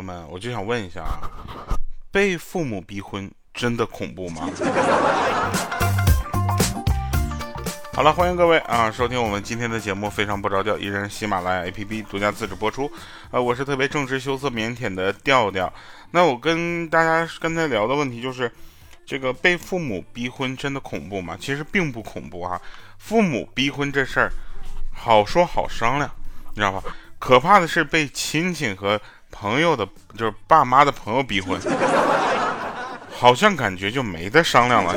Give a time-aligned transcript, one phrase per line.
[0.00, 1.20] 友们，我就想问一下啊，
[2.10, 4.48] 被父母逼婚真的恐怖吗？
[7.92, 12.90] 好了，欢迎各位啊，收听我们今天的节目，非常不着调，依然喜马拉雅 APP 独家自制播出。
[13.30, 15.70] 呃，我是特别正直、羞涩、腼腆的调调。
[16.12, 18.50] 那我跟大家刚才聊的问题就是，
[19.04, 21.36] 这个被父母逼婚真的恐怖吗？
[21.38, 22.58] 其实并不恐怖啊。
[22.96, 24.32] 父母逼婚这事儿，
[24.94, 26.10] 好说好商量，
[26.54, 26.82] 你知道吧？
[27.18, 28.98] 可怕的是被亲戚和
[29.30, 31.60] 朋友的，就是爸妈的朋友逼婚，
[33.18, 34.94] 好像感觉就没得商量了。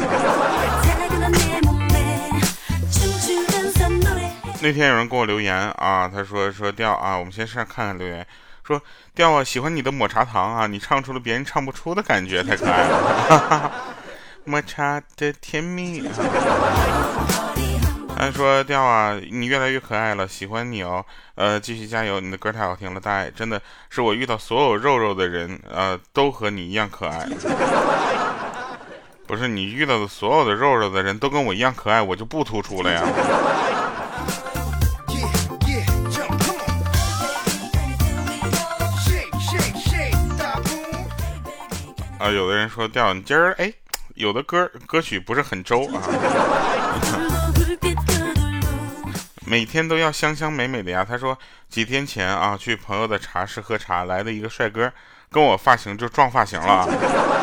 [4.62, 8.26] 那天有人给我留言啊，他说说调啊，我们先上看看留言，
[8.64, 8.82] 说
[9.14, 13.72] 调啊，喜欢你的抹茶糖啊，你唱出了别人唱不出的感觉，太可爱了，
[14.46, 16.10] 抹茶的甜蜜。
[18.16, 27.28] 他说调啊，你越来越可爱了，喜欢你哦，呃，继续加油，你的歌太好听了，大爱，真的是我遇到所有肉肉的人，呃，都和你一样可爱。
[29.28, 33.04] 不是你遇到的所有的肉肉的人都跟我一样可爱，我就不突出了呀。
[42.20, 43.74] 啊，有的人说调，你今儿哎，
[44.16, 46.00] 有的歌歌曲不是很周啊。
[49.46, 51.06] 每天都要香香美美的呀。
[51.08, 51.38] 他说
[51.70, 54.92] 几天前啊，去朋友的茶室喝茶，来的一个帅哥，
[55.32, 56.88] 跟我发型就撞发型了。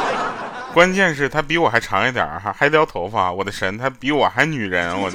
[0.73, 3.33] 关键是，他比我还长一点哈，还撩头发。
[3.33, 5.11] 我的神，他比我还女人，我。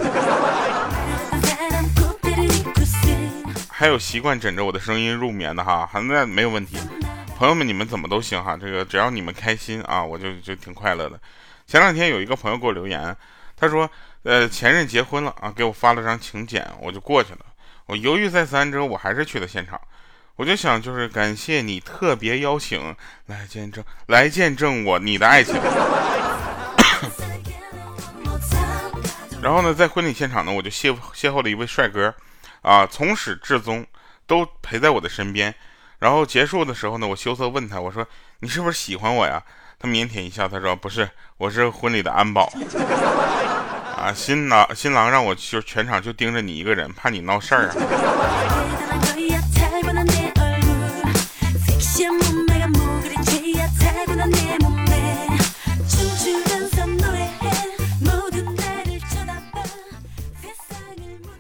[3.69, 6.77] 还有习惯枕着我的声音入眠的哈，那没有问题。
[7.37, 11.19] 朋友们，你们怎么都行哈，这个只要你们开心啊，我就就挺快乐的。
[11.67, 13.15] 前两天有一个朋友给我留言，
[13.57, 13.89] 他说，
[14.25, 17.39] 呃，前任结婚了啊，给我发了张请柬，我就过去了。
[17.85, 19.79] 我犹豫再三之后，我还是去了现场。
[20.35, 22.95] 我就想，就是感谢你特别邀请
[23.27, 25.53] 来见证，来见证我你的爱情。
[29.43, 32.11] 然后呢，在婚礼现场呢，我就邂邂逅了一位帅哥，
[32.63, 33.85] 啊，从始至终
[34.25, 35.53] 都陪在我的身边。
[35.99, 38.03] 然后结束的时候呢，我羞涩问他，我说
[38.41, 39.39] ：“你是不是喜欢我呀？”
[39.77, 42.51] 他腼腆一笑，他说：“不是，我是婚礼的安保。
[43.95, 47.75] 啊，新郎新郎让我就全场就盯着你一个人，怕你闹事儿啊。”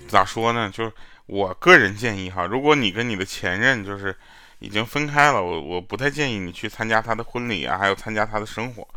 [0.07, 0.71] 咋说呢？
[0.73, 0.93] 就是
[1.25, 4.15] 我个人建议哈，如果你跟你的前任就是。
[4.59, 8.87] 已经分开了，我我不太建议你去参加他的婚礼啊，还有参加他的生活。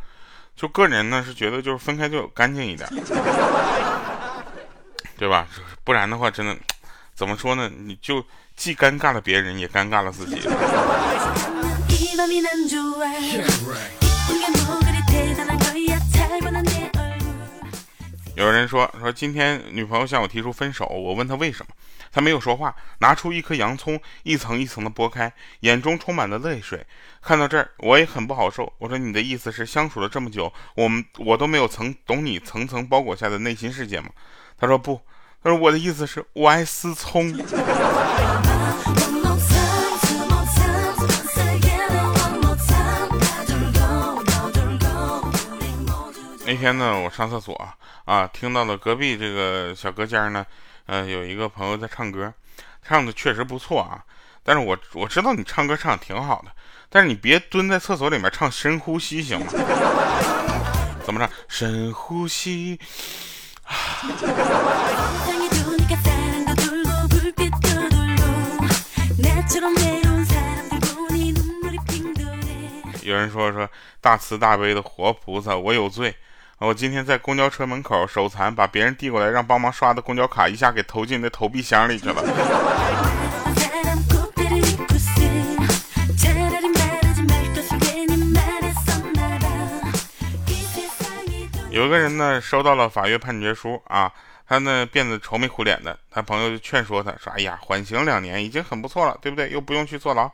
[0.59, 2.89] 就个人呢是觉得就是分开就干净一点，
[5.17, 5.47] 对吧？
[5.85, 6.57] 不然的话真的
[7.15, 7.71] 怎么说呢？
[7.87, 8.25] 你就
[8.57, 10.41] 既尴尬了别人，也尴尬了自己。
[18.39, 21.75] 有人说说今天女朋友向我提出分手，我问她为什么。
[22.13, 26.87] 他没有说话，拿出一颗洋葱，一层一层的剥开，眼中充满了泪水。
[27.21, 28.73] 看到这儿，我也很不好受。
[28.79, 34.09] 我说：“你的意思是，相处了这么久，我们我都没有曾懂你层层包裹下的内心世界吗？”
[34.57, 35.01] 他说：“不。”
[35.43, 37.37] 他说：“我的意思是，我爱思聪。”
[46.49, 47.55] 那天呢，我上厕所
[48.07, 50.47] 啊，听到了隔壁这个小隔间呢。
[50.87, 52.33] 嗯，有一个朋友在唱歌，
[52.83, 54.03] 唱的确实不错啊。
[54.43, 56.51] 但是我我知道你唱歌唱的挺好的，
[56.89, 59.47] 但是你别蹲在厕所里面唱深呼吸行吗？
[61.05, 61.29] 怎么唱？
[61.49, 62.81] 深呼吸。
[73.03, 73.69] 有人说说
[74.01, 76.17] 大慈大悲的活菩萨，我有罪。
[76.61, 82.21] 我今天在公交车门口手残，把别人递过来让帮忙刷的公交卡一下给投进那投币箱里去了。
[91.71, 94.11] 有一个人呢收到了法院判决书啊，
[94.49, 99.49] 他呢变得愁眉苦脸的，他朋友就劝说他说：“哎呀，缓刑两年已经很不错了，对不对？
[99.51, 100.29] 又不用去坐牢。”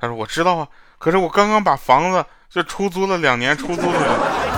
[0.00, 0.66] 他说：“我知道啊，
[0.98, 4.56] 可是我刚刚把房子就出租了两年，出租了。”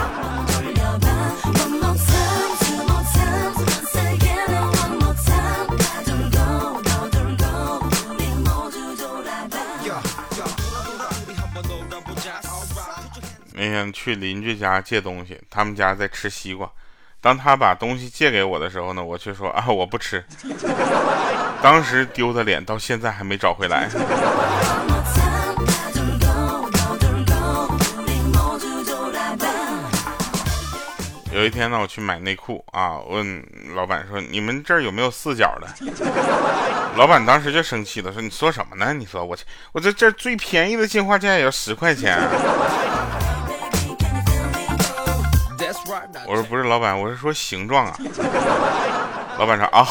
[13.61, 16.67] 那天去邻居家借东西，他们家在吃西瓜。
[17.21, 20.25] 当他把东西借给我的时候呢，我却说啊，我不吃。
[21.61, 23.87] 当时丢的脸到现在还没找回来。
[31.35, 35.69] 有一天呢，我去买内裤啊，问老板说：“你们这儿有没有四角的？”
[36.97, 38.95] 老板当时就生气了，说：“你说什么呢？
[38.95, 39.37] 你说我
[39.73, 42.19] 我这这最便宜的进化价也要十块钱、”
[46.27, 47.97] 我说：“不是老板，我是说形状啊。
[49.39, 49.87] ”老板说：“啊。”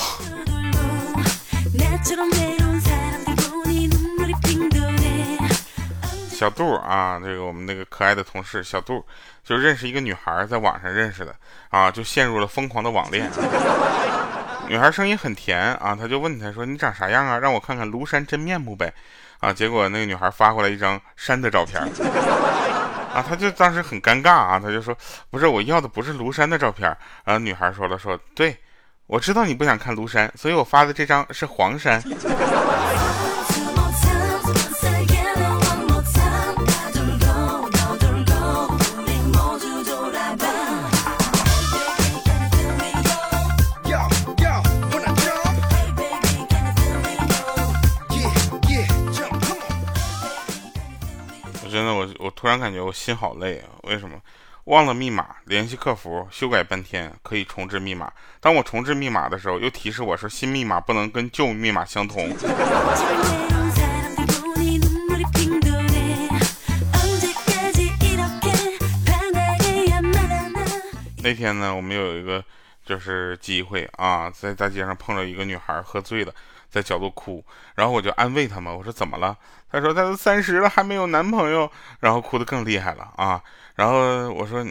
[6.30, 9.06] 小杜啊，这个我们那个可爱的同事小杜，
[9.44, 11.36] 就认识一个女孩，在网上认识的
[11.70, 13.30] 啊，就陷入了疯狂的网恋。
[14.70, 17.38] 女孩声音很甜啊，他就问他说：“你长啥样啊？
[17.38, 18.94] 让我看看庐山真面目呗。”
[19.42, 21.82] 啊，结果那个女孩发过来一张山的照片，
[23.14, 24.96] 啊，他就当时很尴尬啊，他就说
[25.30, 26.88] ：“不是，我要的不是庐山的照片。”
[27.26, 28.56] 然后女孩说了：“说对，
[29.08, 32.02] 我知道你不想看庐山，所以我发的这张是黄山。”
[52.50, 53.70] 突然感觉我心好累啊！
[53.84, 54.20] 为什么？
[54.64, 58.12] 忘了密码，联系客服修改半天可以重置密码。
[58.40, 62.28] 当我重置密码的时候，又提示我说新密码不能跟旧密码相同。
[71.22, 72.44] 那天呢，我们有一个
[72.84, 76.34] 就是机会啊，在大街上碰到一个女孩喝醉了。
[76.72, 77.44] 在角落哭，
[77.74, 79.36] 然后我就安慰他嘛，我说怎么了？
[79.72, 83.42] 他说他都三十了还没有男朋友，然后哭得更厉害了啊。
[83.76, 84.66] 然后我说，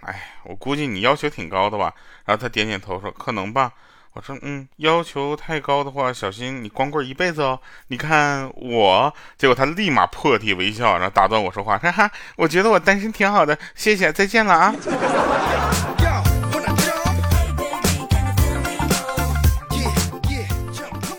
[0.00, 1.92] 哎，我估计你要求挺高的吧？
[2.24, 3.72] 然后他点点头说可能吧。
[4.12, 7.60] 我说嗯，要求太高的话，小心你光棍一辈子哦。
[7.88, 14.74] 你看我，结果他立马破涕为笑，然后打断我说话，哈哈，我觉得我单身挺好的，谢谢，再见了啊。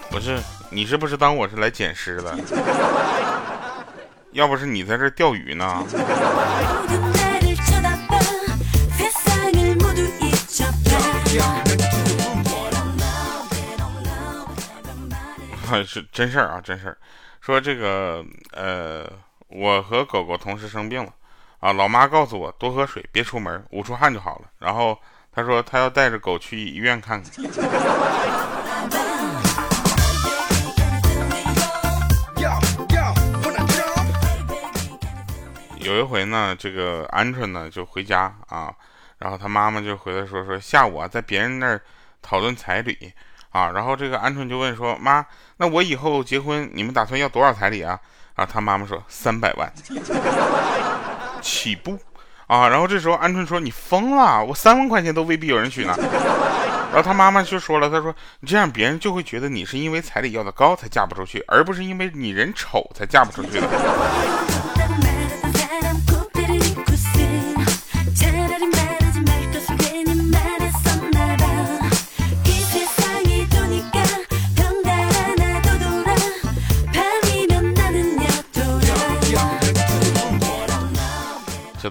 [0.09, 2.37] 不是你是不是当我是来捡尸的？
[4.31, 5.83] 要不是你在这钓鱼呢？
[15.85, 16.97] 是真事儿啊，真事儿。
[17.41, 19.05] 说这个呃，
[19.47, 21.11] 我和狗狗同时生病了
[21.59, 24.45] 啊，老妈告诉我多喝水，别出门，捂出汗就好了。
[24.59, 24.97] 然后
[25.31, 27.31] 他说他要带着狗去医院看看。
[35.88, 38.74] 有一回呢，这个鹌鹑呢就回家啊，
[39.19, 41.81] 然后他妈妈就回来说说下午啊在别人那儿
[42.22, 43.13] 讨论彩礼
[43.51, 45.25] 啊，然后这个鹌鹑就问说妈，
[45.56, 47.98] 那我以后结婚你们打算要多少彩礼啊？
[48.36, 49.72] 啊，他妈妈说三百万
[51.42, 51.98] 起步
[52.48, 55.95] 啊，然后这时候鹌鹑说你疯了，我三万块钱都未必有人娶呢。
[55.98, 63.68] 然后他妈妈就说了，他说你这样别人就会觉得你是因为彩礼要的高才嫁不出去，而不是因为你人丑才嫁不出去的。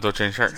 [0.07, 0.53] 做真事儿！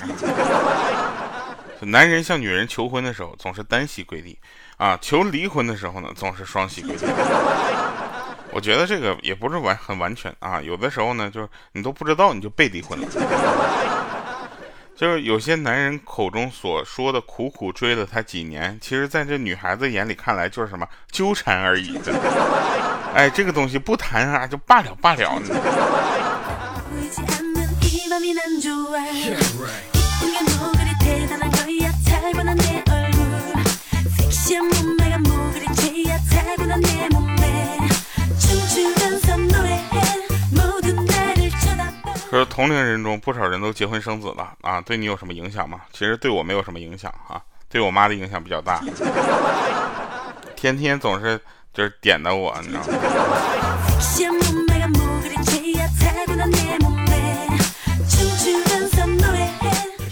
[1.81, 4.39] 男人向女人求婚的时候总是单膝跪地
[4.77, 7.07] 啊，求离婚的时候呢总是双膝跪地。
[8.51, 13.09] 我觉得这个也不是完很完全啊，有的时候呢就是你都不知道你就被离婚了。
[14.95, 21.99] 就是有些男人口中所说的苦苦追了她几年，其实在这女孩子眼里看来就是什么纠缠而已。
[23.17, 25.41] 哎，这个东西不谈啊就罢了罢了。
[42.31, 45.81] 说同龄人中不少人都结婚生子了啊，对你有什么影响吗？
[45.93, 48.81] 其实对我没有什么影响啊，对我妈的影响比较大，
[50.57, 51.41] 天天总是
[51.73, 54.68] 就是点的我，你知道吗？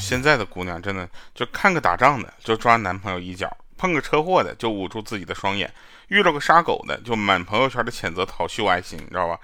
[0.06, 5.68] 现在的姑娘真的就看个打仗的就抓男朋友一脚，碰个车祸的就捂住自己的双眼，
[6.06, 9.36] 遇到个杀狗的就满朋友圈的谴责讨秀爱心，你知道吧？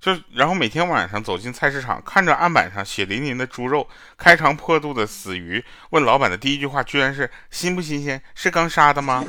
[0.00, 8.18] 就然后每天晚上走进菜市场，看着案板上血淋淋的猪肉、开肠破肚的死鱼，问老板的第一句话居然是新不新鲜？
[8.34, 9.22] 是刚杀的吗？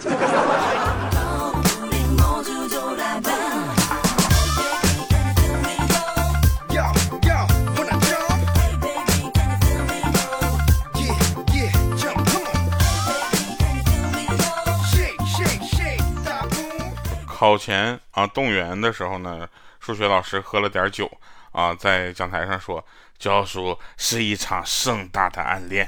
[17.37, 19.47] 考前啊动员的时候呢，
[19.79, 21.07] 数学老师喝了点酒
[21.51, 22.83] 啊，在讲台上说，
[23.19, 25.87] 教书是一场盛大的暗恋，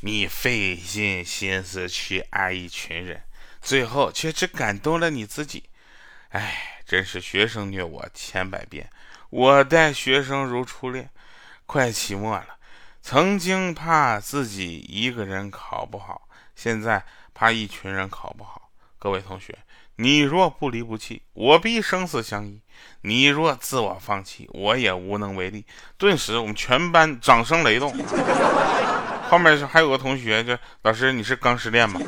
[0.00, 3.22] 你费尽心思去爱一群人，
[3.62, 5.62] 最后却只感动了你自己。
[6.30, 8.90] 哎，真是学生虐我千百遍，
[9.30, 11.08] 我待学生如初恋。
[11.66, 12.58] 快期末了，
[13.00, 18.63] 曾经怕自己一个人考不好，现在怕一群人考不好。
[19.04, 19.54] 各位同学。
[19.96, 22.60] 你若不离不弃，我必生死相依；
[23.02, 25.66] 你若自我放弃，我也无能为力。
[25.98, 27.94] 顿时，我们全班掌声雷动。
[29.28, 32.00] 后面还有个同学，就老师，你是刚失恋吗？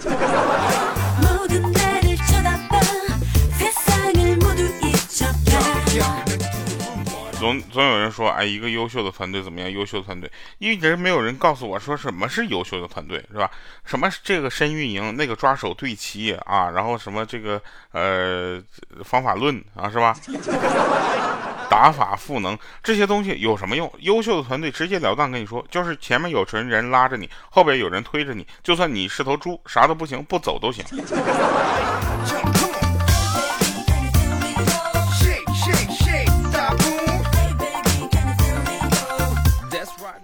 [7.47, 9.71] 总总有人说，哎，一个优秀的团队怎么样？
[9.71, 13.49] 优秀的团队，一直没有人告诉我说什么是优秀的团队，是吧？
[13.85, 17.63] 什么这个深运营，那个抓手对齐啊，然后什么这个
[17.93, 18.61] 呃
[19.05, 20.17] 方法论啊，是吧？
[21.71, 23.93] 打法赋能这些东西有什么用？
[23.99, 30.85] 优秀的团队直截了当跟你说，就是前面有群人拉着你，后边有人推着你，就算你是头猪，啥都不行，不走都行。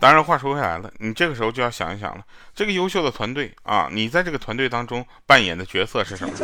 [0.03, 2.25] 当然，话说回来了，你这个时候就要想一想了，
[2.57, 6.35] 这个优秀的团队啊，你在这个团队当中扮演的角色是什么？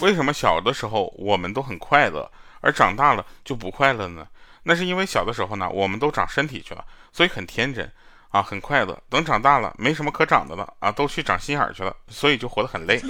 [0.00, 2.32] 为什么小的时候我们都很快乐，
[2.62, 4.26] 而长大了就不快乐呢？
[4.62, 6.82] 那是因为小的时候呢，我们都长身体去了，
[7.12, 7.92] 所以很天真。
[8.30, 8.98] 啊，很快乐。
[9.08, 13.00] 等长大了，没什么可长的了啊，都去长心眼去了，所以就活得很累。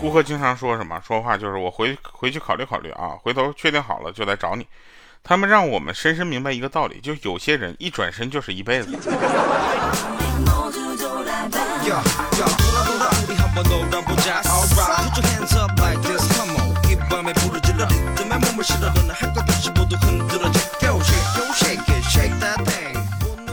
[0.00, 1.00] 顾客经常说什么？
[1.06, 4.66] 说话就是我回回去考虑考虑啊，回头确定好了就来找你。
[5.22, 8.98] 他们让我们深深明白一个道理，就有些人一转身就是一辈子。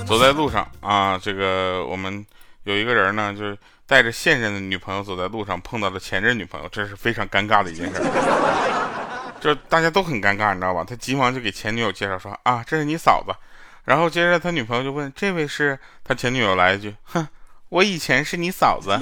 [0.05, 2.25] 走在路上啊，这个我们
[2.63, 8.01] 有一个人呢，就是带着现任的女朋友走在路上，碰到了前任女朋友，这是非常尴尬的一件事，
[9.39, 10.83] 就大家都很尴尬，你知道吧？
[10.87, 13.33] 他急忙就给前女友介绍说啊，这是你嫂子。
[13.83, 17.27] 然后接着他女朋友就问，这位是他前女友来一句，哼，
[17.69, 18.97] 我以前是你嫂子。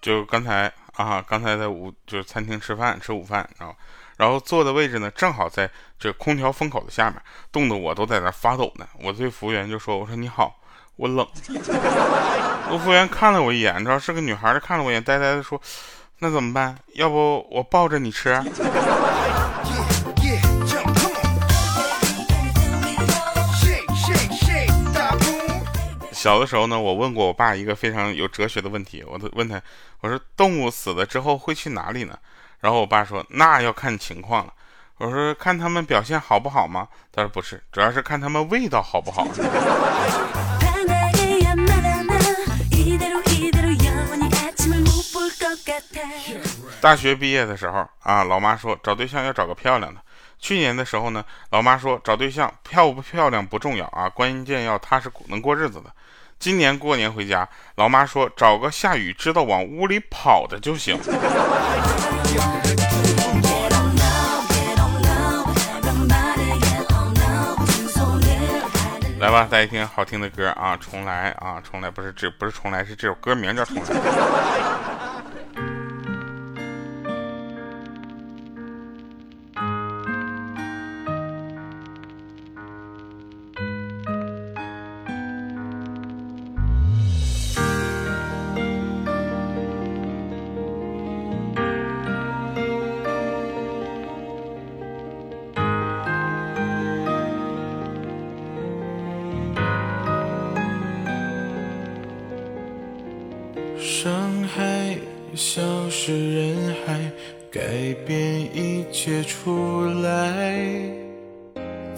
[0.00, 3.74] 就刚才啊，刚才在午就是餐厅吃饭吃午饭，然后
[4.16, 7.20] 然后坐的位置呢，正好在这空调风口的下面，
[7.52, 8.86] 冻得我都在那发抖呢。
[9.02, 10.60] 我对服务员就说：“我说你好，
[10.96, 11.26] 我冷。
[12.82, 15.60] ”服务员看了我一眼，你知道是个女孩，看了我一眼，呆呆的说
[16.20, 16.78] ：“那怎么办？
[16.94, 18.34] 要不我抱着你吃？”
[26.20, 29.58] 小的时候呢，我问过我爸一个非常有哲学的问题，我都问他，
[30.00, 32.14] 我说动物死了之后会去哪里呢？
[32.60, 34.52] 然后我爸说那要看情况了。
[34.98, 36.86] 我说看他们表现好不好吗？
[37.10, 39.26] 他说不是，主要是看他们味道好不好。
[46.82, 49.98] 大学毕业的时候啊，老妈说找对象要找个漂亮的。
[50.38, 55.90] 去年的时候呢，老妈说找对象漂不漂亮不重要啊，关键要踏实能过日子的。
[56.40, 60.98] 今年过年回家，老妈说找个下雨知道往屋里跑的就行。
[69.18, 74.89] 来吧，大家听好听的歌啊，重来啊，重来不是这不是重来，是这首歌名叫重来。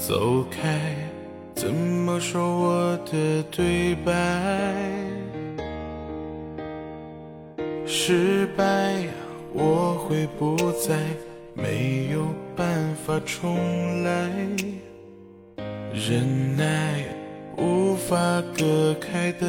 [0.05, 0.81] 走开，
[1.55, 4.13] 怎么说我的对白？
[7.87, 9.07] 失败，
[9.53, 10.99] 我会不再
[11.55, 12.67] 没有办
[13.07, 14.29] 法重来，
[15.93, 17.05] 忍耐
[17.57, 18.17] 无法
[18.59, 19.47] 隔开的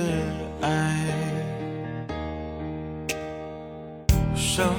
[0.61, 1.03] 爱，
[4.35, 4.71] 伤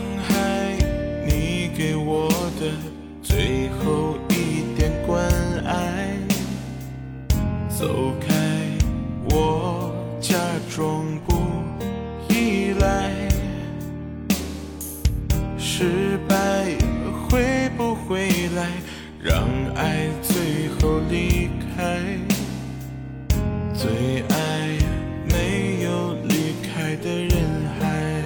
[19.24, 19.42] 让
[19.74, 21.98] 爱最后离开？
[23.72, 24.78] 最爱
[25.30, 27.32] 没有离开的人
[27.80, 28.22] 海，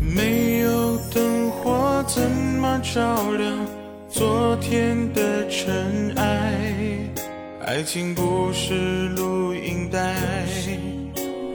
[0.00, 3.56] 没有灯火怎么照亮
[4.08, 6.58] 昨天的尘埃？
[7.64, 10.16] 爱情不是录音带。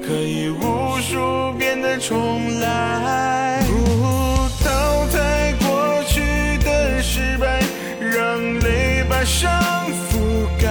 [0.08, 3.45] 可以无数遍的重来，
[9.16, 9.50] 把伤
[10.12, 10.68] 覆盖。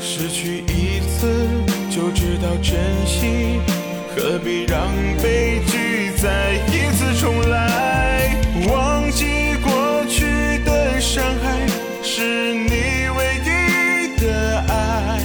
[0.00, 1.46] 失去一次
[1.88, 2.74] 就知道珍
[3.06, 3.60] 惜，
[4.16, 4.88] 何必让
[5.22, 8.34] 悲剧再一次重来？
[8.66, 11.64] 忘记过去的伤害，
[12.02, 15.22] 是你唯一的爱。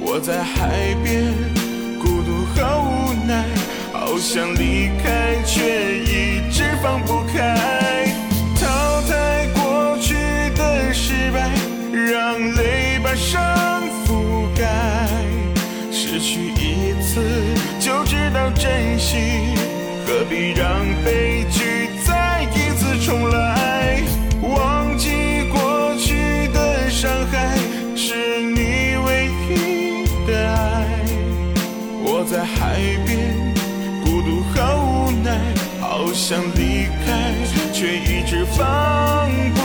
[0.00, 1.34] 我在海边。
[1.98, 3.44] 孤独和无奈，
[3.92, 4.79] 好想离
[18.32, 19.16] 到珍惜，
[20.06, 24.02] 何必让悲剧再一次重来？
[24.42, 25.10] 忘记
[25.52, 27.58] 过去的伤害，
[27.96, 30.86] 是你唯一的爱。
[32.02, 33.34] 我在海边，
[34.04, 35.38] 孤独和无奈，
[35.80, 37.34] 好想离开，
[37.72, 39.60] 却一直放不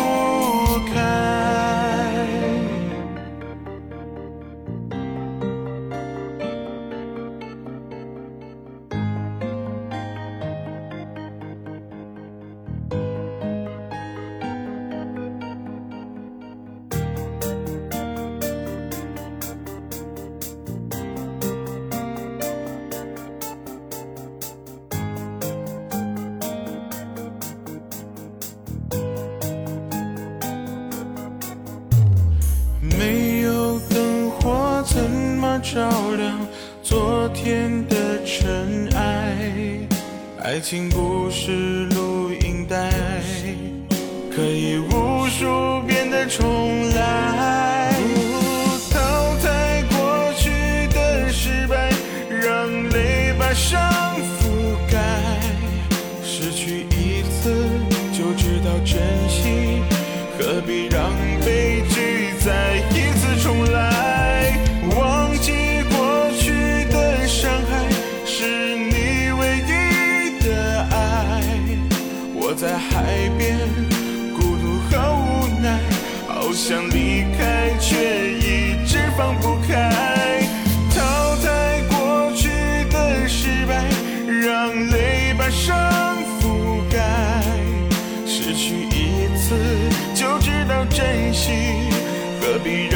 [35.66, 36.48] 照亮
[36.84, 39.36] 昨天的尘埃，
[40.40, 42.92] 爱情不是录音带，
[44.34, 47.92] 可以无数遍的重来。
[48.92, 50.52] 淘汰过去
[50.94, 51.92] 的失败，
[52.30, 53.82] 让泪把伤
[54.40, 55.42] 覆盖。
[56.24, 57.68] 失去一次
[58.14, 59.82] 就知道珍惜，
[60.38, 61.12] 何必让
[90.96, 91.52] 珍惜，
[92.40, 92.88] 何必